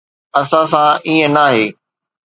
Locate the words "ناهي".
1.35-1.65